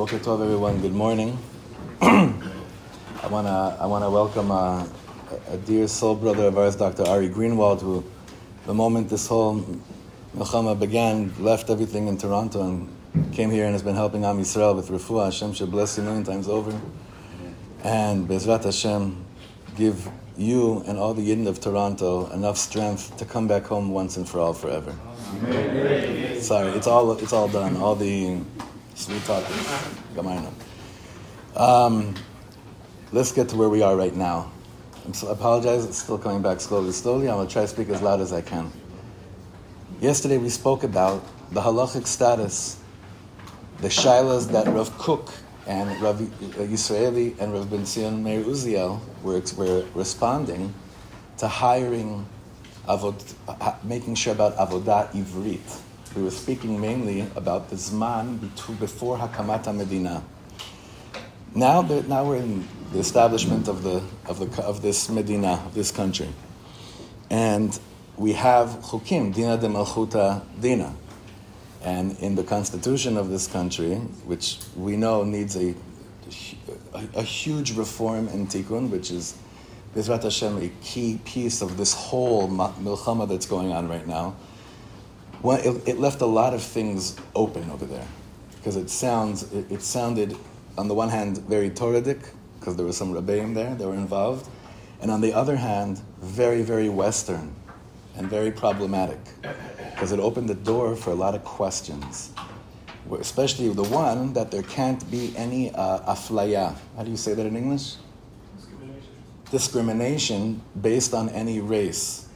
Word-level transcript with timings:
Boker 0.00 0.18
Tov, 0.18 0.40
everyone. 0.40 0.80
Good 0.80 0.94
morning. 0.94 1.38
I 2.00 3.26
want 3.28 3.46
to 3.46 3.76
I 3.78 3.84
wanna 3.84 4.08
welcome 4.08 4.50
a, 4.50 4.88
a, 5.50 5.58
dear 5.58 5.86
soul 5.88 6.14
brother 6.14 6.46
of 6.46 6.56
ours, 6.56 6.74
Dr. 6.74 7.02
Ari 7.06 7.28
Greenwald, 7.28 7.82
who, 7.82 8.02
the 8.64 8.72
moment 8.72 9.10
this 9.10 9.26
whole 9.26 9.62
Milchama 10.34 10.80
began, 10.80 11.34
left 11.38 11.68
everything 11.68 12.08
in 12.08 12.16
Toronto 12.16 12.62
and 12.62 12.88
came 13.34 13.50
here 13.50 13.66
and 13.66 13.74
has 13.74 13.82
been 13.82 13.94
helping 13.94 14.24
Am 14.24 14.38
Yisrael 14.38 14.74
with 14.74 14.88
refuah. 14.88 15.26
Hashem 15.26 15.52
should 15.52 15.70
bless 15.70 15.98
you 15.98 16.04
a 16.04 16.06
million 16.06 16.24
times 16.24 16.48
over. 16.48 16.72
And 17.84 18.26
Bezrat 18.26 18.64
Hashem, 18.64 19.22
give 19.76 20.08
you 20.38 20.82
and 20.86 20.96
all 20.96 21.12
the 21.12 21.28
Yidden 21.28 21.46
of 21.46 21.60
Toronto 21.60 22.30
enough 22.30 22.56
strength 22.56 23.18
to 23.18 23.26
come 23.26 23.46
back 23.46 23.64
home 23.64 23.90
once 23.90 24.16
and 24.16 24.26
for 24.26 24.40
all 24.40 24.54
forever. 24.54 24.96
Amen. 25.44 26.40
Sorry, 26.40 26.70
it's 26.70 26.86
all 26.86 27.12
it's 27.12 27.34
all 27.34 27.48
done. 27.48 27.76
All 27.76 27.94
the 27.94 28.40
um, 31.56 32.14
Let's 33.12 33.32
get 33.32 33.48
to 33.48 33.56
where 33.56 33.68
we 33.68 33.82
are 33.82 33.96
right 33.96 34.14
now. 34.14 34.52
I'm 35.04 35.14
so, 35.14 35.28
I 35.28 35.32
apologize, 35.32 35.84
it's 35.84 35.98
still 35.98 36.18
coming 36.18 36.42
back 36.42 36.60
slowly, 36.60 36.92
slowly. 36.92 37.28
I'm 37.28 37.36
going 37.36 37.48
to 37.48 37.52
try 37.52 37.62
to 37.62 37.68
speak 37.68 37.88
as 37.88 38.00
loud 38.00 38.20
as 38.20 38.32
I 38.32 38.40
can. 38.40 38.70
Yesterday 40.00 40.38
we 40.38 40.48
spoke 40.48 40.84
about 40.84 41.24
the 41.50 41.60
halachic 41.60 42.06
status, 42.06 42.78
the 43.80 43.88
shilas 43.88 44.52
that 44.52 44.68
Rav 44.68 44.96
Kook 44.98 45.32
and 45.66 46.00
Rav 46.00 46.20
Yisraeli 46.20 47.36
and 47.40 47.52
Rav 47.52 47.68
Ben 47.68 47.84
Zion 47.84 48.22
Meir 48.22 48.44
Uziel 48.44 49.00
were, 49.24 49.42
were 49.56 49.84
responding 49.94 50.72
to 51.38 51.48
hiring, 51.48 52.24
avod, 52.86 53.16
making 53.82 54.14
sure 54.14 54.34
about 54.34 54.56
avodah 54.56 55.10
ivrit. 55.12 55.80
We 56.16 56.22
were 56.22 56.32
speaking 56.32 56.80
mainly 56.80 57.20
about 57.36 57.70
the 57.70 57.76
zman 57.76 58.40
before 58.80 59.16
Hakamat 59.16 59.72
Medina. 59.76 60.24
Now, 61.54 61.82
now 61.82 62.24
we're 62.24 62.36
in 62.36 62.66
the 62.92 62.98
establishment 62.98 63.68
of, 63.68 63.84
the, 63.84 64.02
of, 64.26 64.40
the, 64.40 64.62
of 64.64 64.82
this 64.82 65.08
Medina, 65.08 65.62
of 65.64 65.72
this 65.72 65.92
country. 65.92 66.28
And 67.30 67.78
we 68.16 68.32
have 68.32 68.70
chukim, 68.82 69.32
dina 69.32 69.56
de 69.56 69.68
malchuta 69.68 70.42
dina. 70.60 70.96
And 71.82 72.18
in 72.18 72.34
the 72.34 72.42
constitution 72.42 73.16
of 73.16 73.30
this 73.30 73.46
country, 73.46 73.94
which 74.26 74.58
we 74.76 74.96
know 74.96 75.22
needs 75.22 75.54
a, 75.54 75.76
a, 76.92 77.08
a 77.18 77.22
huge 77.22 77.76
reform 77.76 78.26
in 78.28 78.48
tikkun, 78.48 78.90
which 78.90 79.12
is 79.12 79.36
Bezrat 79.94 80.24
Hashem, 80.24 80.60
a 80.60 80.70
key 80.82 81.20
piece 81.24 81.62
of 81.62 81.76
this 81.76 81.94
whole 81.94 82.48
milchama 82.48 83.28
that's 83.28 83.46
going 83.46 83.70
on 83.70 83.88
right 83.88 84.06
now, 84.08 84.34
well, 85.42 85.58
it, 85.58 85.88
it, 85.88 85.98
left 85.98 86.20
a 86.20 86.26
lot 86.26 86.52
of 86.52 86.62
things 86.62 87.16
open 87.34 87.70
over 87.70 87.86
there 87.86 88.06
because 88.56 88.76
it 88.76 88.90
sounds 88.90 89.50
it, 89.52 89.70
it, 89.70 89.82
sounded 89.82 90.36
on 90.76 90.86
the 90.86 90.94
one 90.94 91.08
hand 91.08 91.38
very 91.38 91.70
Torahic 91.70 92.28
because 92.58 92.76
there 92.76 92.84
was 92.84 92.96
some 92.96 93.14
rebbeim 93.14 93.54
there 93.54 93.74
that 93.74 93.86
were 93.86 93.94
involved, 93.94 94.48
and 95.00 95.10
on 95.10 95.20
the 95.22 95.32
other 95.32 95.56
hand 95.56 96.02
very 96.20 96.62
very 96.62 96.90
Western 96.90 97.54
and 98.16 98.28
very 98.28 98.50
problematic 98.50 99.18
because 99.92 100.12
it 100.12 100.20
opened 100.20 100.48
the 100.48 100.54
door 100.54 100.94
for 100.94 101.10
a 101.10 101.14
lot 101.14 101.34
of 101.34 101.42
questions, 101.42 102.32
especially 103.18 103.68
the 103.70 103.84
one 103.84 104.34
that 104.34 104.50
there 104.50 104.62
can't 104.64 105.10
be 105.10 105.34
any 105.36 105.74
uh, 105.74 106.14
aflaya. 106.14 106.76
How 106.96 107.02
do 107.02 107.10
you 107.10 107.16
say 107.16 107.32
that 107.32 107.46
in 107.46 107.56
English? 107.56 107.96
Discrimination. 108.56 109.12
Discrimination 109.50 110.62
based 110.82 111.14
on 111.14 111.30
any 111.30 111.60
race, 111.60 112.28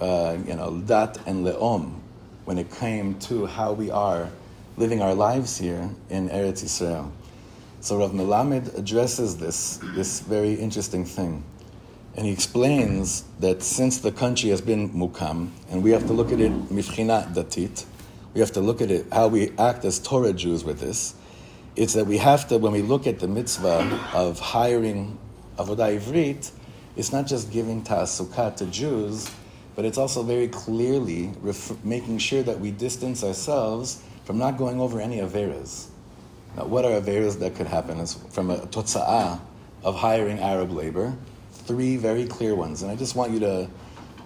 uh, 0.00 0.36
you 0.44 0.54
know, 0.54 0.80
dat 0.80 1.18
and 1.24 1.46
leom 1.46 2.00
when 2.48 2.56
it 2.56 2.70
came 2.76 3.14
to 3.18 3.44
how 3.44 3.74
we 3.74 3.90
are 3.90 4.30
living 4.78 5.02
our 5.02 5.14
lives 5.14 5.58
here 5.58 5.90
in 6.08 6.30
Eretz 6.30 6.64
Israel. 6.64 7.12
So 7.82 7.98
Rav 7.98 8.12
Melamed 8.12 8.74
addresses 8.74 9.36
this, 9.36 9.76
this 9.94 10.20
very 10.20 10.54
interesting 10.54 11.04
thing. 11.04 11.44
And 12.16 12.24
he 12.24 12.32
explains 12.32 13.24
that 13.40 13.62
since 13.62 13.98
the 13.98 14.10
country 14.10 14.48
has 14.48 14.62
been 14.62 14.88
mukam, 14.94 15.50
and 15.68 15.82
we 15.82 15.90
have 15.90 16.06
to 16.06 16.14
look 16.14 16.32
at 16.32 16.40
it 16.40 16.50
mifchina 16.70 17.30
datit, 17.34 17.84
we 18.32 18.40
have 18.40 18.52
to 18.52 18.62
look 18.62 18.80
at 18.80 18.90
it 18.90 19.04
how 19.12 19.28
we 19.28 19.50
act 19.58 19.84
as 19.84 19.98
Torah 19.98 20.32
Jews 20.32 20.64
with 20.64 20.80
this. 20.80 21.16
It's 21.76 21.92
that 21.92 22.06
we 22.06 22.16
have 22.16 22.48
to, 22.48 22.56
when 22.56 22.72
we 22.72 22.80
look 22.80 23.06
at 23.06 23.18
the 23.18 23.28
mitzvah 23.28 24.08
of 24.14 24.40
hiring 24.40 25.18
avodah 25.58 26.00
ivrit, 26.00 26.50
it's 26.96 27.12
not 27.12 27.26
just 27.26 27.52
giving 27.52 27.82
ta'asukah 27.82 28.56
to 28.56 28.64
Jews, 28.68 29.30
but 29.78 29.84
it's 29.84 29.96
also 29.96 30.24
very 30.24 30.48
clearly 30.48 31.30
ref- 31.40 31.84
making 31.84 32.18
sure 32.18 32.42
that 32.42 32.58
we 32.58 32.72
distance 32.72 33.22
ourselves 33.22 34.02
from 34.24 34.36
not 34.36 34.56
going 34.56 34.80
over 34.80 35.00
any 35.00 35.18
averas. 35.18 35.86
Now, 36.56 36.64
what 36.64 36.84
are 36.84 37.00
averas 37.00 37.38
that 37.38 37.54
could 37.54 37.68
happen 37.68 38.00
is 38.00 38.14
from 38.30 38.50
a 38.50 38.58
totza'ah 38.58 39.38
of 39.84 39.94
hiring 39.94 40.40
Arab 40.40 40.72
labor? 40.72 41.16
Three 41.52 41.96
very 41.96 42.26
clear 42.26 42.56
ones. 42.56 42.82
And 42.82 42.90
I 42.90 42.96
just 42.96 43.14
want 43.14 43.30
you 43.30 43.38
to, 43.38 43.70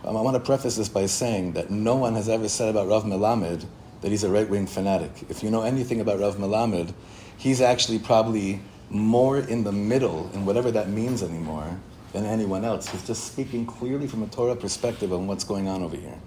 um, 0.07 0.17
I 0.17 0.23
want 0.23 0.37
to 0.37 0.41
preface 0.41 0.77
this 0.77 0.89
by 0.89 1.05
saying 1.05 1.53
that 1.53 1.71
no 1.71 1.97
one 1.97 2.15
has 2.15 2.31
ever 2.31 2.49
said 2.49 2.71
about 2.71 2.89
Rav 2.89 3.05
Melamed 3.05 3.67
that 4.01 4.11
he's 4.11 4.25
a 4.25 4.31
right 4.31 4.49
wing 4.49 4.67
fanatic. 4.67 5.11
If 5.29 5.43
you 5.43 5.51
know 5.51 5.65
anything 5.65 6.01
about 6.01 6.19
Rav 6.19 6.37
Melamed, 6.37 6.95
he's 7.37 7.61
actually 7.61 7.99
probably 7.99 8.63
more 8.89 9.39
in 9.39 9.65
the 9.65 9.73
middle, 9.73 10.31
in 10.33 10.47
whatever 10.47 10.71
that 10.71 10.89
means 10.89 11.23
anymore, 11.23 11.79
than 12.13 12.27
anyone 12.27 12.65
else. 12.65 12.89
He's 12.89 13.07
just 13.07 13.25
speaking 13.25 13.67
clearly 13.67 14.07
from 14.07 14.23
a 14.23 14.27
Torah 14.27 14.57
perspective 14.57 15.13
on 15.13 15.27
what's 15.27 15.45
going 15.45 15.69
on 15.69 15.83
over 15.83 15.97
here. 15.97 16.19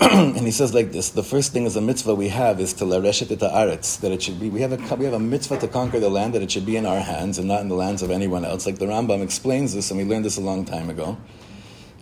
and 0.00 0.38
he 0.38 0.50
says 0.52 0.72
like 0.72 0.92
this: 0.92 1.10
the 1.10 1.24
first 1.24 1.52
thing 1.52 1.64
is 1.64 1.74
a 1.74 1.80
mitzvah 1.80 2.14
we 2.14 2.28
have 2.28 2.60
is 2.60 2.72
to 2.74 2.84
lareshet 2.84 3.32
et 3.32 3.40
haaretz, 3.40 4.00
that 4.00 4.12
it 4.12 4.22
should 4.22 4.38
be. 4.38 4.48
We 4.48 4.60
have 4.60 4.72
a 4.72 4.96
we 4.96 5.04
have 5.04 5.14
a 5.14 5.18
mitzvah 5.18 5.58
to 5.58 5.68
conquer 5.68 5.98
the 5.98 6.08
land 6.08 6.34
that 6.34 6.42
it 6.42 6.50
should 6.52 6.64
be 6.64 6.76
in 6.76 6.86
our 6.86 7.00
hands 7.00 7.36
and 7.36 7.48
not 7.48 7.62
in 7.62 7.68
the 7.68 7.74
lands 7.74 8.02
of 8.02 8.10
anyone 8.10 8.44
else. 8.44 8.64
Like 8.64 8.78
the 8.78 8.86
Rambam 8.86 9.22
explains 9.22 9.74
this, 9.74 9.90
and 9.90 9.98
we 9.98 10.04
learned 10.04 10.24
this 10.24 10.36
a 10.36 10.40
long 10.40 10.64
time 10.64 10.88
ago. 10.88 11.18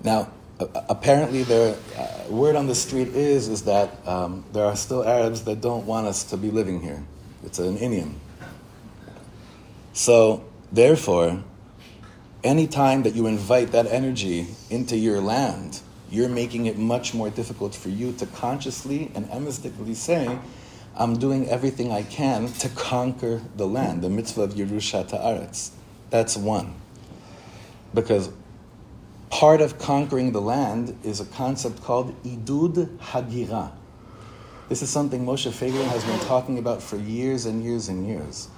Now, 0.04 0.30
apparently, 0.58 1.42
the 1.42 1.78
uh, 1.96 2.30
word 2.30 2.54
on 2.54 2.66
the 2.66 2.74
street 2.74 3.08
is 3.08 3.48
is 3.48 3.62
that 3.62 4.06
um, 4.06 4.44
there 4.52 4.66
are 4.66 4.76
still 4.76 5.02
Arabs 5.02 5.44
that 5.44 5.62
don't 5.62 5.86
want 5.86 6.06
us 6.06 6.22
to 6.24 6.36
be 6.36 6.50
living 6.50 6.82
here. 6.82 7.02
It's 7.44 7.58
an 7.58 7.78
Indian. 7.78 8.20
So, 9.94 10.44
therefore, 10.70 11.42
anytime 12.44 13.02
that 13.02 13.14
you 13.14 13.26
invite 13.26 13.72
that 13.72 13.86
energy 13.86 14.46
into 14.70 14.96
your 14.96 15.20
land, 15.20 15.80
you're 16.10 16.28
making 16.28 16.66
it 16.66 16.78
much 16.78 17.14
more 17.14 17.30
difficult 17.30 17.74
for 17.74 17.88
you 17.88 18.12
to 18.12 18.26
consciously 18.26 19.10
and 19.14 19.28
emistically 19.30 19.94
say, 19.94 20.38
I'm 20.96 21.18
doing 21.18 21.48
everything 21.48 21.92
I 21.92 22.02
can 22.02 22.48
to 22.54 22.68
conquer 22.70 23.42
the 23.56 23.66
land, 23.66 24.02
the 24.02 24.08
mitzvah 24.08 24.42
of 24.42 24.54
Yerusha 24.54 25.06
Ta'aretz. 25.06 25.70
That's 26.10 26.36
one. 26.36 26.74
Because 27.92 28.30
part 29.30 29.60
of 29.60 29.78
conquering 29.78 30.32
the 30.32 30.40
land 30.40 30.98
is 31.02 31.20
a 31.20 31.26
concept 31.26 31.82
called 31.82 32.14
Idud 32.22 32.96
Hagira. 32.98 33.72
This 34.68 34.82
is 34.82 34.88
something 34.88 35.24
Moshe 35.26 35.50
Feiglin 35.50 35.88
has 35.88 36.04
been 36.04 36.20
talking 36.20 36.58
about 36.58 36.82
for 36.82 36.96
years 36.96 37.44
and 37.46 37.62
years 37.62 37.88
and 37.88 38.06
years. 38.06 38.48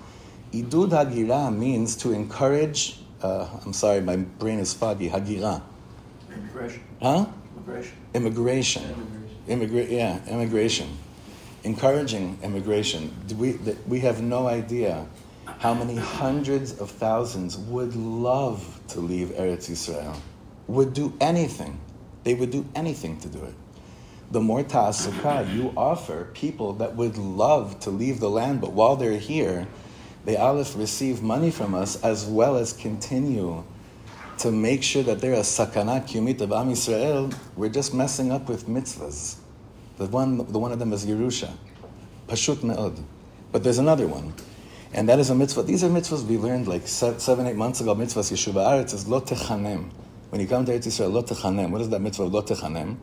Idud 0.53 0.91
Hagira 0.91 1.55
means 1.55 1.97
to 1.97 2.13
encourage 2.13 3.01
uh, 3.23 3.49
I'm 3.65 3.73
sorry, 3.73 4.01
my 4.01 4.17
brain 4.17 4.59
is 4.59 4.75
foggy. 4.75 5.11
Hagira. 5.11 5.63
Immigration. 6.33 6.83
Huh? 7.03 7.27
Immigration. 7.57 7.97
Immigration. 8.15 9.23
Immigration. 9.49 9.93
yeah, 9.95 10.21
immigration. 10.29 10.99
Encouraging 11.65 12.39
immigration. 12.43 13.15
We, 13.37 13.59
we 13.87 14.01
have 14.01 14.23
no 14.23 14.47
idea 14.47 15.07
how 15.59 15.75
many 15.75 15.97
hundreds 15.97 16.79
of 16.79 16.91
thousands 16.91 17.57
would 17.57 17.97
love 17.97 18.81
to 18.89 19.01
leave 19.01 19.29
Eretz 19.29 19.69
Israel, 19.71 20.21
would 20.67 20.93
do 20.93 21.13
anything. 21.21 21.81
They 22.25 22.35
would 22.35 22.51
do 22.51 22.67
anything 22.75 23.19
to 23.21 23.29
do 23.29 23.43
it. 23.45 23.55
The 24.31 24.41
more 24.41 24.63
ta'asukah 24.63 25.55
you 25.55 25.73
offer 25.77 26.29
people 26.35 26.75
that 26.75 26.95
would 26.97 27.17
love 27.17 27.81
to 27.81 27.91
leave 27.91 28.21
the 28.21 28.29
land, 28.29 28.61
but 28.61 28.73
while 28.73 28.95
they're 28.95 29.19
here, 29.19 29.67
they 30.29 30.37
Aleph 30.37 30.77
receive 30.77 31.23
money 31.23 31.51
from 31.51 31.75
us 31.75 32.05
as 32.05 32.27
well 32.27 32.57
as 32.57 32.75
continue 32.75 33.65
to 34.37 34.53
make 34.53 34.83
sure 34.83 35.03
that 35.03 35.23
they're 35.23 35.33
a 35.33 35.37
sakana 35.37 36.07
kumit 36.07 36.43
of 36.43 36.53
Am 36.53 36.69
Yisrael, 36.69 37.35
we're 37.57 37.71
just 37.71 37.95
messing 37.95 38.31
up 38.31 38.47
with 38.47 38.69
mitzvahs. 38.69 39.37
The 39.97 40.05
one, 40.05 40.37
the 40.37 40.59
one 40.59 40.71
of 40.71 40.79
them 40.79 40.93
is 40.93 41.07
Yerusha. 41.07 41.51
Pashut 42.27 42.63
me'od. 42.63 43.03
But 43.53 43.65
there's 43.65 43.79
another 43.79 44.07
one. 44.07 44.35
And 44.93 45.09
that 45.09 45.19
is 45.19 45.31
a 45.31 45.35
mitzvah. 45.35 45.63
These 45.63 45.83
are 45.83 45.89
mitzvahs 45.89 46.27
we 46.27 46.37
learned 46.37 46.69
like 46.69 46.87
seven, 46.87 47.47
eight 47.47 47.57
months 47.57 47.81
ago. 47.81 47.95
Mitzvahs 47.95 48.31
Yishuv 48.31 48.53
Ha'aretz 48.53 48.93
is 48.93 49.09
lo 49.09 49.23
techanem. 49.23 49.89
When 50.29 50.43
you 50.43 50.47
come 50.47 50.67
to 50.67 50.73
Eretz 50.73 50.89
Yisrael, 50.89 51.11
lo 51.11 51.23
techanem. 51.23 51.71
What 51.71 51.81
is 51.81 51.89
that 51.89 52.03
mitzvah 52.03 52.25
of 52.25 52.35
lo? 52.35 52.97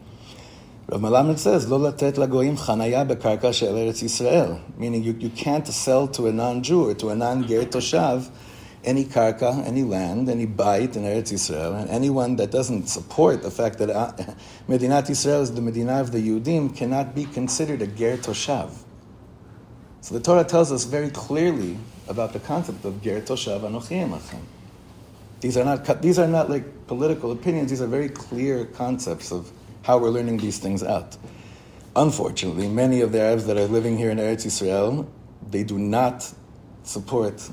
Rav 0.88 1.02
Melamed 1.02 1.40
says, 1.40 1.68
Lo 1.68 1.78
latet 1.78 2.16
lagoyim 2.16 2.58
chanaya 2.58 3.08
bekarka 3.08 3.54
she'el 3.54 3.74
Eretz 3.74 4.04
Yisrael. 4.04 4.62
Meaning 4.78 5.04
you, 5.04 5.14
you 5.14 5.30
can't 5.30 5.68
sell 5.68 6.08
to 6.10 6.28
a 6.28 6.32
non-Jew 6.32 6.90
or 6.90 6.94
to 6.94 7.10
a 7.10 7.16
non-ger 7.16 7.64
toshav 7.64 8.30
any 8.84 9.04
karka, 9.04 9.66
any 9.66 9.82
land, 9.82 10.30
any 10.30 10.46
bite 10.46 10.96
in 10.96 11.02
Eretz 11.02 11.34
Yisrael. 11.34 11.82
And 11.82 11.90
anyone 11.90 12.36
that 12.36 12.52
doesn't 12.52 12.88
support 12.88 13.42
the 13.42 13.50
fact 13.50 13.80
that 13.80 13.90
uh, 13.90 14.12
Medinat 14.70 15.08
Yisrael 15.08 15.42
is 15.42 15.54
the 15.54 15.62
Medina 15.62 16.00
of 16.00 16.12
the 16.12 16.20
Yudim 16.20 16.76
cannot 16.76 17.16
be 17.16 17.26
considered 17.26 17.82
a 17.82 17.88
ger 17.88 18.18
toshav. 18.18 18.72
So 20.02 20.14
the 20.14 20.22
Torah 20.22 20.44
tells 20.44 20.72
us 20.72 20.84
very 20.84 21.10
clearly 21.10 21.80
about 22.08 22.34
the 22.34 22.40
concept 22.40 22.86
of 22.86 23.02
Ger 23.02 23.22
Toshav 23.22 23.62
Anochi 23.62 24.08
Emachem. 24.08 24.42
These 25.40 25.58
are 25.58 25.66
not 25.66 26.00
these 26.04 26.20
are 26.20 26.28
not 26.28 26.48
like 26.48 26.86
political 26.86 27.32
opinions. 27.32 27.72
These 27.72 27.82
are 27.82 27.88
very 27.88 28.10
clear 28.10 28.66
concepts 28.66 29.32
of 29.32 29.52
how 29.86 30.00
we're 30.00 30.10
learning 30.10 30.38
these 30.38 30.58
things 30.58 30.82
out. 30.82 31.16
Unfortunately, 31.96 32.68
many 32.68 33.02
of 33.02 33.12
the 33.12 33.22
Arabs 33.22 33.46
that 33.46 33.56
are 33.56 33.68
living 33.68 33.96
here 33.98 34.10
in 34.10 34.18
Eretz 34.18 34.44
Israel, 34.46 35.08
they 35.52 35.64
do 35.64 35.78
not 35.78 36.28
support 36.84 37.48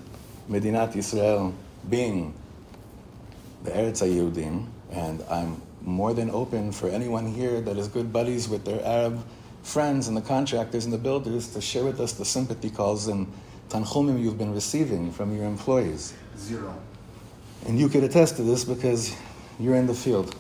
Medinat 0.51 0.97
Israel 0.97 1.55
being 1.91 2.33
the 3.65 3.71
Eretz 3.71 4.01
Yehudim, 4.01 4.67
and 4.91 5.23
I'm 5.31 5.61
more 5.83 6.15
than 6.15 6.31
open 6.31 6.73
for 6.73 6.89
anyone 6.89 7.27
here 7.27 7.61
that 7.61 7.77
is 7.77 7.87
good 7.87 8.11
buddies 8.11 8.49
with 8.49 8.65
their 8.65 8.83
Arab 8.83 9.23
friends 9.63 10.09
and 10.09 10.17
the 10.17 10.23
contractors 10.23 10.87
and 10.87 10.93
the 10.93 10.99
builders 10.99 11.49
to 11.49 11.61
share 11.61 11.85
with 11.85 12.01
us 12.01 12.15
the 12.15 12.25
sympathy 12.25 12.71
calls 12.71 13.09
and 13.09 13.31
tanchumim 13.69 14.19
you've 14.19 14.39
been 14.39 14.55
receiving 14.55 15.13
from 15.13 15.37
your 15.37 15.45
employees. 15.45 16.15
Zero. 16.39 16.75
And 17.67 17.79
you 17.79 17.91
could 17.91 18.05
attest 18.05 18.37
to 18.37 18.43
this 18.43 18.65
because 18.65 19.15
you're 19.61 19.77
in 19.77 19.87
the 19.87 19.95
field. 19.95 20.35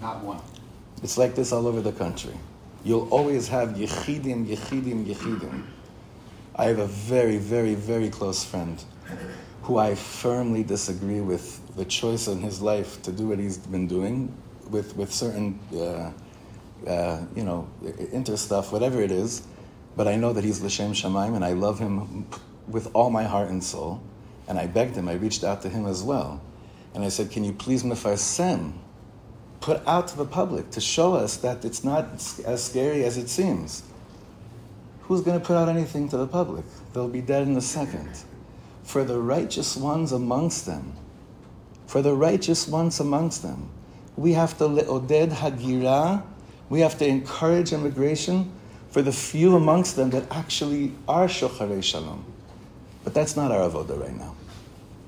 Not 0.00 0.24
one. 0.24 0.40
It's 1.02 1.18
like 1.18 1.34
this 1.34 1.52
all 1.52 1.66
over 1.66 1.80
the 1.80 1.92
country. 1.92 2.34
You'll 2.84 3.08
always 3.10 3.48
have 3.48 3.70
yechidim, 3.70 4.46
yechidim, 4.46 5.06
yechidim. 5.06 5.64
I 6.54 6.66
have 6.66 6.78
a 6.78 6.86
very, 6.86 7.38
very, 7.38 7.74
very 7.74 8.08
close 8.08 8.44
friend 8.44 8.82
who 9.62 9.78
I 9.78 9.94
firmly 9.94 10.62
disagree 10.64 11.20
with 11.20 11.60
the 11.76 11.84
choice 11.84 12.28
in 12.28 12.40
his 12.40 12.60
life 12.60 13.00
to 13.02 13.12
do 13.12 13.28
what 13.28 13.38
he's 13.38 13.58
been 13.58 13.86
doing 13.86 14.32
with, 14.70 14.96
with 14.96 15.12
certain, 15.12 15.58
uh, 15.74 16.12
uh, 16.88 17.24
you 17.34 17.44
know, 17.44 17.68
inter 18.12 18.36
stuff, 18.36 18.72
whatever 18.72 19.00
it 19.00 19.10
is. 19.10 19.42
But 19.96 20.08
I 20.08 20.16
know 20.16 20.32
that 20.32 20.44
he's 20.44 20.60
L'Shem 20.60 20.92
Shemaim 20.92 21.34
and 21.34 21.44
I 21.44 21.52
love 21.52 21.78
him 21.78 22.26
with 22.68 22.90
all 22.94 23.10
my 23.10 23.24
heart 23.24 23.50
and 23.50 23.62
soul. 23.62 24.02
And 24.48 24.58
I 24.58 24.66
begged 24.66 24.96
him, 24.96 25.08
I 25.08 25.14
reached 25.14 25.44
out 25.44 25.62
to 25.62 25.68
him 25.68 25.86
as 25.86 26.02
well. 26.02 26.42
And 26.94 27.04
I 27.04 27.08
said, 27.08 27.30
Can 27.30 27.44
you 27.44 27.52
please 27.52 27.84
mefarsem, 27.84 28.72
put 29.62 29.86
out 29.86 30.08
to 30.08 30.16
the 30.16 30.24
public 30.24 30.70
to 30.72 30.80
show 30.80 31.14
us 31.14 31.36
that 31.38 31.64
it's 31.64 31.84
not 31.84 32.04
as 32.44 32.64
scary 32.64 33.04
as 33.04 33.16
it 33.16 33.28
seems? 33.28 33.82
Who's 35.02 35.22
going 35.22 35.40
to 35.40 35.44
put 35.44 35.56
out 35.56 35.68
anything 35.68 36.08
to 36.10 36.16
the 36.16 36.26
public? 36.26 36.64
They'll 36.92 37.08
be 37.08 37.22
dead 37.22 37.46
in 37.46 37.56
a 37.56 37.60
second. 37.60 38.10
For 38.82 39.04
the 39.04 39.18
righteous 39.20 39.76
ones 39.76 40.12
amongst 40.12 40.66
them, 40.66 40.94
for 41.86 42.02
the 42.02 42.14
righteous 42.14 42.66
ones 42.66 42.98
amongst 43.00 43.42
them, 43.42 43.70
we 44.16 44.32
have 44.32 44.58
to 44.58 44.64
le'oded 44.64 45.30
hagira, 45.30 46.22
we 46.68 46.80
have 46.80 46.98
to 46.98 47.06
encourage 47.06 47.72
immigration 47.72 48.52
for 48.90 49.00
the 49.00 49.12
few 49.12 49.56
amongst 49.56 49.96
them 49.96 50.10
that 50.10 50.24
actually 50.30 50.92
are 51.08 51.26
shocharei 51.26 51.82
shalom. 51.82 52.24
But 53.04 53.14
that's 53.14 53.36
not 53.36 53.50
our 53.52 53.68
avoda 53.68 53.98
right 54.00 54.16
now. 54.16 54.34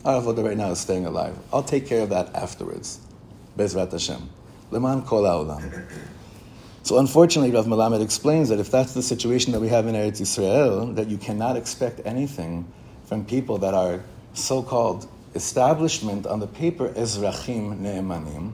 Our 0.04 0.22
avoda 0.22 0.44
right 0.44 0.56
now 0.56 0.70
is 0.70 0.80
staying 0.80 1.06
alive. 1.06 1.36
I'll 1.52 1.62
take 1.62 1.86
care 1.86 2.02
of 2.02 2.10
that 2.10 2.34
afterwards. 2.34 3.00
Bezrat 3.56 3.92
Hashem. 3.92 4.28
Leman 4.70 5.02
kol. 5.02 5.60
So 6.82 6.98
unfortunately, 6.98 7.50
Rav 7.50 7.64
Melamed 7.64 8.02
explains 8.02 8.50
that 8.50 8.58
if 8.58 8.70
that's 8.70 8.92
the 8.92 9.02
situation 9.02 9.52
that 9.52 9.60
we 9.60 9.68
have 9.68 9.86
in 9.86 9.94
Eretz 9.94 10.20
Yisrael, 10.20 10.94
that 10.96 11.08
you 11.08 11.16
cannot 11.16 11.56
expect 11.56 12.00
anything 12.04 12.70
from 13.06 13.24
people 13.24 13.56
that 13.58 13.72
are 13.72 14.02
so-called 14.34 15.08
establishment 15.34 16.26
on 16.26 16.40
the 16.40 16.46
paper 16.46 16.90
ezrachim 16.90 17.78
ne'emanim, 17.78 18.52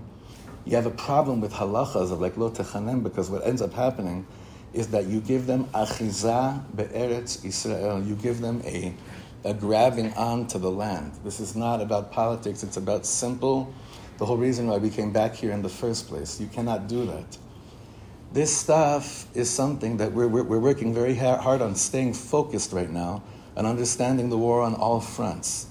you 0.65 0.77
have 0.77 0.87
a 0.87 0.91
problem 0.91 1.41
with 1.41 1.53
halachas 1.53 2.13
of 2.13 2.21
like 2.21 2.37
lo 2.37 2.51
techanem 2.51 3.03
because 3.03 3.31
what 3.31 3.45
ends 3.47 3.61
up 3.63 3.73
happening 3.73 4.27
is 4.73 4.89
that 4.89 5.07
you 5.07 5.21
give 5.21 5.47
them 5.47 5.65
achiza 5.75 6.63
be'eretz 6.77 7.45
Israel. 7.45 8.03
You 8.03 8.15
give 8.15 8.41
them 8.41 8.63
a, 8.65 8.95
a 9.45 9.55
grabbing 9.55 10.13
onto 10.15 10.59
the 10.59 10.71
land. 10.71 11.13
This 11.25 11.41
is 11.41 11.57
not 11.57 11.81
about 11.81 12.13
politics. 12.13 12.63
It's 12.63 12.77
about 12.77 13.05
simple. 13.07 13.75
The 14.21 14.27
whole 14.27 14.37
reason 14.37 14.67
why 14.67 14.77
we 14.77 14.91
came 14.91 15.13
back 15.13 15.35
here 15.35 15.51
in 15.51 15.63
the 15.63 15.71
first 15.71 16.07
place. 16.07 16.39
You 16.39 16.47
cannot 16.47 16.89
do 16.89 17.07
that. 17.07 17.39
This 18.35 18.55
stuff 18.55 19.35
is 19.35 19.49
something 19.49 19.97
that 19.97 20.13
we're, 20.13 20.29
we're, 20.29 20.43
we're 20.43 20.59
working 20.59 20.93
very 20.93 21.15
hard 21.15 21.63
on 21.63 21.75
staying 21.75 22.13
focused 22.13 22.75
right 22.75 22.91
now 22.91 23.23
and 23.57 23.67
understanding 23.67 24.29
the 24.29 24.37
war 24.37 24.61
on 24.61 24.75
all 24.75 25.01
fronts. 25.01 25.69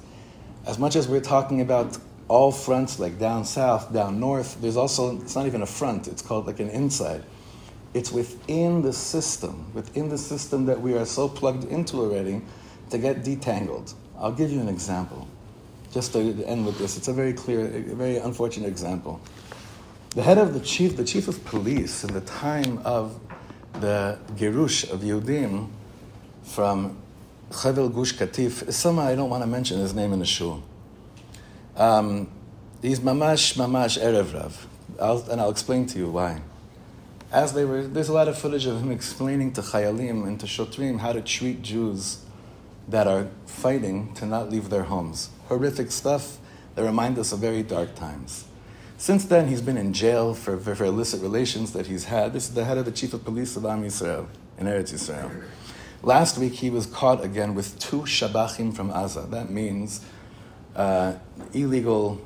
As 0.65 0.79
much 0.79 0.95
as 0.95 1.07
we're 1.07 1.21
talking 1.21 1.61
about 1.61 1.99
all 2.27 2.51
fronts, 2.51 2.97
like 2.97 3.19
down 3.19 3.45
south, 3.45 3.93
down 3.93 4.19
north, 4.19 4.59
there's 4.61 4.77
also, 4.77 5.21
it's 5.21 5.35
not 5.35 5.45
even 5.45 5.61
a 5.61 5.67
front, 5.67 6.07
it's 6.07 6.23
called 6.23 6.47
like 6.47 6.59
an 6.59 6.69
inside. 6.69 7.23
It's 7.93 8.11
within 8.11 8.81
the 8.81 8.93
system, 8.93 9.71
within 9.75 10.09
the 10.09 10.17
system 10.17 10.65
that 10.65 10.81
we 10.81 10.95
are 10.95 11.05
so 11.05 11.29
plugged 11.29 11.65
into 11.65 11.97
already 11.97 12.41
to 12.89 12.97
get 12.97 13.23
detangled. 13.23 13.93
I'll 14.17 14.31
give 14.31 14.51
you 14.51 14.59
an 14.59 14.69
example, 14.69 15.27
just 15.91 16.13
to 16.13 16.19
end 16.45 16.65
with 16.65 16.77
this. 16.77 16.97
It's 16.97 17.07
a 17.07 17.13
very 17.13 17.33
clear, 17.33 17.65
a 17.65 17.95
very 17.95 18.17
unfortunate 18.17 18.67
example. 18.67 19.21
The 20.11 20.23
head 20.23 20.37
of 20.37 20.53
the 20.53 20.59
chief, 20.59 20.97
the 20.97 21.03
chief 21.03 21.27
of 21.27 21.43
police 21.45 22.03
in 22.03 22.13
the 22.13 22.21
time 22.21 22.79
of 22.85 23.19
the 23.73 24.17
Gerush 24.35 24.89
of 24.91 25.01
Yehudim 25.01 25.69
from 26.43 26.97
Chevel 27.51 27.93
Gush 27.93 28.13
Katif 28.13 28.67
is 28.67 28.75
someone 28.75 29.07
I 29.07 29.15
don't 29.15 29.29
want 29.29 29.43
to 29.43 29.47
mention 29.47 29.79
his 29.79 29.93
name 29.93 30.13
in 30.13 30.19
the 30.19 30.25
shul. 30.25 30.63
Um, 31.75 32.29
he's 32.81 32.99
mamash 32.99 33.55
mamash 33.55 34.01
erev 34.01 34.33
rav, 34.33 34.67
I'll, 34.99 35.19
and 35.31 35.39
I'll 35.39 35.51
explain 35.51 35.85
to 35.87 35.99
you 35.99 36.09
why 36.09 36.41
as 37.31 37.53
they 37.53 37.63
were, 37.63 37.83
there's 37.83 38.09
a 38.09 38.13
lot 38.13 38.27
of 38.27 38.37
footage 38.37 38.65
of 38.65 38.81
him 38.81 38.91
explaining 38.91 39.53
to 39.53 39.61
Chayalim 39.61 40.25
and 40.25 40.39
to 40.39 40.47
Shotrim 40.47 40.99
how 40.99 41.13
to 41.13 41.21
treat 41.21 41.61
Jews 41.61 42.23
that 42.87 43.05
are 43.05 43.27
fighting 43.45 44.13
to 44.15 44.25
not 44.25 44.49
leave 44.49 44.69
their 44.69 44.83
homes. 44.83 45.29
Horrific 45.49 45.91
stuff 45.91 46.37
that 46.75 46.83
remind 46.83 47.17
us 47.19 47.31
of 47.31 47.39
very 47.39 47.63
dark 47.63 47.95
times. 47.95 48.45
Since 48.97 49.25
then, 49.25 49.47
he's 49.47 49.61
been 49.61 49.77
in 49.77 49.93
jail 49.93 50.33
for, 50.33 50.57
for, 50.57 50.75
for, 50.75 50.85
illicit 50.85 51.21
relations 51.21 51.73
that 51.73 51.87
he's 51.87 52.05
had. 52.05 52.33
This 52.33 52.49
is 52.49 52.53
the 52.53 52.65
head 52.65 52.77
of 52.77 52.85
the 52.85 52.91
chief 52.91 53.13
of 53.13 53.25
police 53.25 53.55
of 53.55 53.65
Am 53.65 53.83
Yisrael, 53.83 54.27
in 54.57 54.67
Eretz 54.67 54.93
Yisrael. 54.93 55.43
Last 56.03 56.37
week, 56.37 56.53
he 56.53 56.69
was 56.69 56.85
caught 56.85 57.23
again 57.23 57.55
with 57.55 57.79
two 57.79 58.01
shabachim 58.01 58.75
from 58.75 58.89
Gaza. 58.89 59.21
That 59.21 59.49
means 59.49 60.05
uh, 60.75 61.13
illegal 61.53 62.21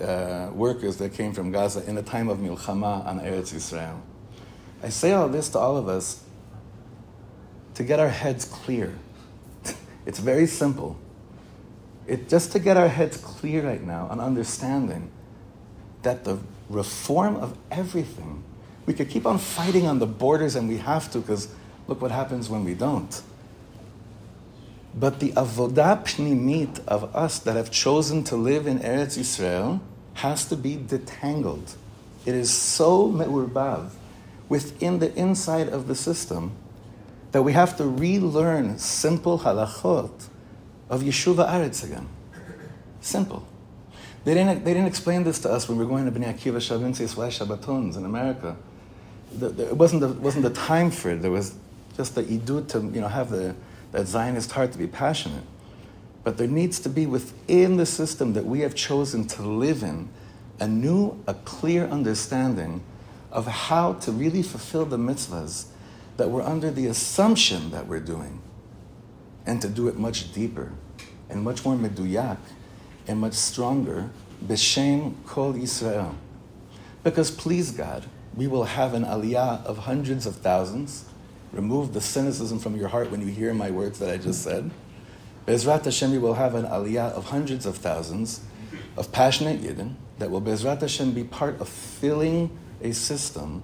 uh, 0.00 0.50
workers 0.52 0.96
that 0.96 1.12
came 1.12 1.32
from 1.32 1.52
Gaza 1.52 1.84
in 1.86 1.94
the 1.94 2.02
time 2.02 2.28
of 2.28 2.38
Milchama 2.38 3.04
on 3.06 3.20
Eretz 3.20 3.52
Yisrael. 3.52 4.00
I 4.82 4.88
say 4.88 5.12
all 5.12 5.28
this 5.28 5.48
to 5.50 5.58
all 5.58 5.76
of 5.76 5.88
us 5.88 6.24
to 7.74 7.84
get 7.84 8.00
our 8.00 8.08
heads 8.08 8.44
clear. 8.44 8.94
it's 10.06 10.18
very 10.18 10.46
simple. 10.46 10.96
It, 12.06 12.28
just 12.28 12.52
to 12.52 12.58
get 12.58 12.76
our 12.76 12.88
heads 12.88 13.16
clear 13.16 13.66
right 13.66 13.82
now 13.82 14.08
on 14.08 14.20
understanding 14.20 15.10
that 16.02 16.24
the 16.24 16.38
reform 16.68 17.36
of 17.36 17.56
everything, 17.70 18.44
we 18.86 18.92
could 18.92 19.08
keep 19.08 19.26
on 19.26 19.38
fighting 19.38 19.86
on 19.86 19.98
the 19.98 20.06
borders 20.06 20.54
and 20.54 20.68
we 20.68 20.78
have 20.78 21.10
to 21.12 21.20
because 21.20 21.48
look 21.86 22.02
what 22.02 22.10
happens 22.10 22.50
when 22.50 22.64
we 22.64 22.74
don't. 22.74 23.22
But 24.94 25.18
the 25.20 25.32
avodah 25.32 26.04
pnimit 26.04 26.84
of 26.86 27.14
us 27.16 27.38
that 27.40 27.56
have 27.56 27.70
chosen 27.70 28.22
to 28.24 28.36
live 28.36 28.66
in 28.66 28.80
Eretz 28.80 29.18
Yisrael 29.18 29.80
has 30.14 30.46
to 30.46 30.56
be 30.56 30.76
detangled. 30.76 31.74
It 32.24 32.34
is 32.34 32.50
so 32.50 33.08
me'urbav 33.08 33.90
within 34.48 34.98
the 34.98 35.12
inside 35.18 35.68
of 35.68 35.88
the 35.88 35.94
system 35.94 36.52
that 37.32 37.42
we 37.42 37.54
have 37.54 37.76
to 37.78 37.84
relearn 37.84 38.78
simple 38.78 39.40
halachot 39.40 40.28
of 40.88 41.02
Yishuv 41.02 41.36
Ha'aretz 41.36 41.84
again. 41.84 42.08
Simple. 43.00 43.46
They 44.24 44.34
didn't, 44.34 44.64
they 44.64 44.72
didn't 44.72 44.88
explain 44.88 45.24
this 45.24 45.38
to 45.40 45.52
us 45.52 45.68
when 45.68 45.78
we 45.78 45.84
were 45.84 45.90
going 45.90 46.06
to 46.06 46.12
Bnei 46.12 46.34
Akiva 46.34 46.56
Shavinsis 46.56 47.14
Shabbatons 47.14 47.96
in 47.96 48.04
America. 48.04 48.56
The, 49.32 49.50
the, 49.50 49.68
it 49.68 49.76
wasn't 49.76 50.00
the, 50.00 50.08
wasn't 50.08 50.44
the 50.44 50.50
time 50.50 50.90
for 50.90 51.10
it. 51.10 51.20
There 51.20 51.30
was 51.30 51.54
just 51.96 52.14
the 52.14 52.22
idut 52.22 52.68
to 52.70 52.80
you 52.80 53.00
know, 53.00 53.08
have 53.08 53.30
the, 53.30 53.54
that 53.92 54.06
Zionist 54.06 54.52
heart 54.52 54.72
to 54.72 54.78
be 54.78 54.86
passionate. 54.86 55.44
But 56.22 56.38
there 56.38 56.48
needs 56.48 56.80
to 56.80 56.88
be 56.88 57.04
within 57.04 57.76
the 57.76 57.84
system 57.84 58.32
that 58.32 58.46
we 58.46 58.60
have 58.60 58.74
chosen 58.74 59.26
to 59.28 59.42
live 59.42 59.82
in 59.82 60.08
a 60.58 60.66
new, 60.66 61.22
a 61.26 61.34
clear 61.34 61.86
understanding 61.86 62.82
of 63.30 63.46
how 63.46 63.94
to 63.94 64.12
really 64.12 64.42
fulfill 64.42 64.86
the 64.86 64.96
mitzvahs 64.96 65.66
that 66.16 66.30
we're 66.30 66.42
under 66.42 66.70
the 66.70 66.86
assumption 66.86 67.70
that 67.72 67.86
we're 67.86 68.00
doing, 68.00 68.40
and 69.46 69.60
to 69.62 69.68
do 69.68 69.88
it 69.88 69.96
much 69.96 70.32
deeper 70.32 70.72
and 71.28 71.42
much 71.42 71.64
more 71.64 71.76
meduyak 71.76 72.38
and 73.06 73.20
much 73.20 73.34
stronger, 73.34 74.10
b'shem 74.44 75.14
kol 75.26 75.54
Yisrael. 75.54 76.14
Because 77.02 77.30
please 77.30 77.70
God, 77.70 78.06
we 78.34 78.46
will 78.46 78.64
have 78.64 78.94
an 78.94 79.04
aliyah 79.04 79.64
of 79.64 79.78
hundreds 79.78 80.26
of 80.26 80.36
thousands. 80.36 81.04
Remove 81.52 81.92
the 81.92 82.00
cynicism 82.00 82.58
from 82.58 82.76
your 82.76 82.88
heart 82.88 83.10
when 83.10 83.20
you 83.20 83.28
hear 83.28 83.52
my 83.54 83.70
words 83.70 83.98
that 83.98 84.10
I 84.10 84.16
just 84.16 84.42
said. 84.42 84.70
Bezrat 85.46 85.84
Hashem, 85.84 86.10
we 86.10 86.18
will 86.18 86.34
have 86.34 86.54
an 86.54 86.64
aliyah 86.64 87.12
of 87.12 87.26
hundreds 87.26 87.66
of 87.66 87.76
thousands 87.76 88.40
of 88.96 89.12
passionate 89.12 89.60
Yidden 89.60 89.94
that 90.18 90.30
will 90.30 90.40
Bezrat 90.40 90.80
Hashem 90.80 91.12
be 91.12 91.24
part 91.24 91.60
of 91.60 91.68
filling 91.68 92.56
a 92.80 92.92
system 92.92 93.62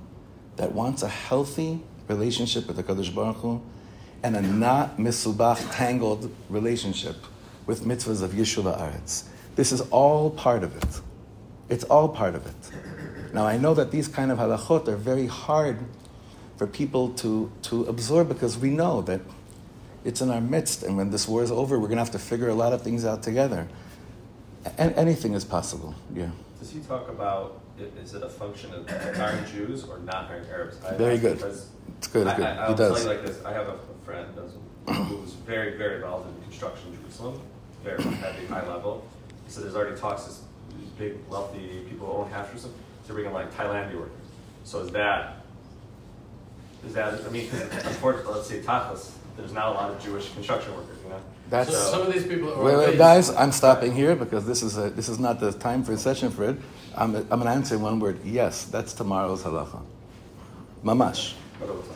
that 0.56 0.72
wants 0.72 1.02
a 1.02 1.08
healthy 1.08 1.80
relationship 2.08 2.66
with 2.66 2.76
the 2.76 2.82
Kadosh 2.82 3.14
Baruch 3.14 3.36
Hu 3.36 3.62
and 4.22 4.36
a 4.36 4.42
not 4.42 4.98
misubach 4.98 5.74
tangled 5.74 6.30
relationship 6.48 7.16
with 7.66 7.84
mitzvahs 7.84 8.22
of 8.22 8.32
Yishuv 8.32 8.64
Aretz. 8.64 9.24
This 9.56 9.72
is 9.72 9.80
all 9.90 10.30
part 10.30 10.62
of 10.62 10.76
it. 10.76 11.00
It's 11.68 11.84
all 11.84 12.08
part 12.08 12.34
of 12.34 12.46
it. 12.46 13.32
Now 13.32 13.46
I 13.46 13.56
know 13.56 13.74
that 13.74 13.90
these 13.90 14.08
kind 14.08 14.30
of 14.30 14.38
halachot 14.38 14.88
are 14.88 14.96
very 14.96 15.26
hard 15.26 15.78
for 16.56 16.66
people 16.66 17.10
to, 17.14 17.50
to 17.62 17.84
absorb 17.84 18.28
because 18.28 18.58
we 18.58 18.70
know 18.70 19.02
that 19.02 19.20
it's 20.04 20.20
in 20.20 20.30
our 20.30 20.40
midst, 20.40 20.82
and 20.82 20.96
when 20.96 21.10
this 21.10 21.28
war 21.28 21.42
is 21.42 21.50
over, 21.50 21.78
we're 21.78 21.86
going 21.86 21.98
to 21.98 22.04
have 22.04 22.12
to 22.12 22.18
figure 22.18 22.48
a 22.48 22.54
lot 22.54 22.72
of 22.72 22.82
things 22.82 23.04
out 23.04 23.22
together. 23.22 23.68
And 24.78 24.94
anything 24.94 25.34
is 25.34 25.44
possible. 25.44 25.94
Yeah. 26.14 26.30
Does 26.58 26.70
he 26.70 26.80
talk 26.80 27.08
about 27.08 27.60
is 28.02 28.14
it 28.14 28.22
a 28.22 28.28
function 28.28 28.74
of 28.74 28.88
hiring 29.16 29.44
Jews 29.46 29.84
or 29.84 29.98
not 30.00 30.26
hiring 30.26 30.46
Arabs? 30.48 30.76
I 30.84 30.94
Very 30.96 31.18
good. 31.18 31.40
It's 31.40 32.08
good. 32.08 32.26
It's 32.26 32.36
good. 32.36 32.46
I, 32.46 32.66
I'll 32.66 32.74
tell 32.74 32.98
you 32.98 33.04
like 33.06 33.24
this. 33.24 33.42
I 33.44 33.52
have 33.52 33.68
a, 33.68 33.78
a 34.00 34.04
friend 34.04 34.28
who's 34.86 35.32
very, 35.32 35.76
very 35.76 35.96
involved 35.96 36.28
in 36.28 36.42
construction 36.42 36.92
in 36.92 37.00
Jerusalem, 37.02 37.40
very 37.84 38.02
heavy, 38.02 38.46
high 38.46 38.66
level. 38.66 39.06
So 39.48 39.60
there's 39.60 39.74
already 39.74 39.98
talks. 39.98 40.24
This 40.24 40.42
big, 40.98 41.14
wealthy 41.28 41.84
people 41.88 42.06
who 42.06 42.12
own 42.22 42.30
half 42.30 42.48
Jerusalem. 42.48 42.74
They're 43.06 43.14
bringing 43.14 43.32
like 43.32 43.52
Thailand 43.54 43.92
workers. 43.94 44.12
So 44.64 44.80
is 44.80 44.90
that 44.92 45.40
is 46.86 46.94
that? 46.94 47.24
I 47.24 47.28
mean, 47.30 47.48
unfortunately, 47.52 48.34
let's 48.34 48.48
say 48.48 48.60
Tachlis, 48.60 49.10
there's 49.36 49.52
not 49.52 49.68
a 49.68 49.70
lot 49.72 49.90
of 49.90 50.02
Jewish 50.02 50.32
construction 50.32 50.74
workers. 50.74 50.98
You 51.02 51.10
know. 51.10 51.20
That's 51.48 51.70
so 51.70 51.90
some 51.90 52.02
of 52.02 52.12
these 52.12 52.26
people. 52.26 52.52
Are 52.52 52.62
wait, 52.62 52.76
wait, 52.76 52.98
guys, 52.98 53.30
I'm 53.30 53.52
stopping 53.52 53.94
here 53.94 54.14
because 54.14 54.46
this 54.46 54.62
is 54.62 54.78
a, 54.78 54.90
this 54.90 55.08
is 55.08 55.18
not 55.18 55.40
the 55.40 55.52
time 55.52 55.82
for 55.82 55.92
a 55.92 55.98
session 55.98 56.30
for 56.30 56.44
it. 56.44 56.56
I'm, 56.94 57.14
I'm 57.14 57.28
going 57.28 57.42
to 57.42 57.50
answer 57.50 57.78
one 57.78 58.00
word. 58.00 58.18
Yes, 58.24 58.64
that's 58.64 58.92
tomorrow's 58.92 59.42
halacha. 59.42 59.82
Mamash. 60.84 61.34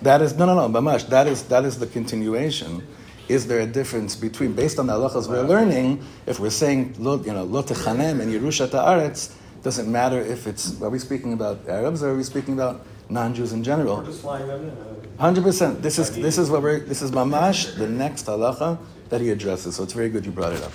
That 0.02 0.22
is 0.22 0.36
no, 0.36 0.46
no, 0.46 0.54
no. 0.54 0.80
Mamash. 0.80 1.08
That 1.08 1.26
is 1.26 1.44
that 1.44 1.64
is 1.64 1.78
the 1.78 1.86
continuation. 1.86 2.86
Is 3.28 3.46
there 3.46 3.60
a 3.60 3.66
difference 3.66 4.16
between 4.16 4.52
based 4.52 4.78
on 4.78 4.86
the 4.86 4.92
halachas 4.92 5.28
we're 5.28 5.42
learning? 5.42 6.04
If 6.26 6.38
we're 6.40 6.50
saying 6.50 6.96
you 6.98 7.04
know 7.04 7.44
lo 7.44 7.62
techanem 7.62 8.20
and 8.20 8.32
Yerusha 8.32 8.70
ta'aretz, 8.70 9.34
doesn't 9.62 9.90
matter 9.90 10.20
if 10.20 10.46
it's 10.46 10.80
are 10.82 10.90
we 10.90 10.98
speaking 10.98 11.32
about 11.32 11.66
Arabs 11.68 12.02
or 12.02 12.10
are 12.10 12.16
we 12.16 12.22
speaking 12.22 12.54
about 12.54 12.84
non-Jews 13.08 13.52
in 13.52 13.64
general? 13.64 13.96
We're 13.98 14.06
just 14.06 14.20
flying 14.20 14.46
them 14.46 14.68
in. 14.68 14.70
Uh, 14.70 14.94
Hundred 15.18 15.44
percent. 15.44 15.80
This 15.80 15.98
is 15.98 16.10
this 16.14 16.36
is 16.38 16.50
what 16.50 16.62
we're 16.62 16.80
this 16.80 17.00
is 17.00 17.12
mamash 17.12 17.76
the 17.78 17.88
next 17.88 18.26
halacha 18.26 18.78
that 19.08 19.20
he 19.20 19.30
addresses. 19.30 19.76
So 19.76 19.84
it's 19.84 19.92
very 19.92 20.08
good 20.10 20.26
you 20.26 20.32
brought 20.32 20.52
it 20.52 20.62
up. 20.62 20.72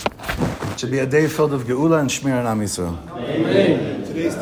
It 0.72 0.80
should 0.80 0.92
be 0.92 1.00
a 1.00 1.06
day 1.06 1.28
filled 1.28 1.54
of 1.54 1.64
geula 1.66 2.00
and 2.00 2.10
shmir 2.10 2.40
and 2.40 2.48
am 2.48 2.62
Yisrael. 2.62 2.98
Amen. 3.18 4.06
Today's 4.06 4.36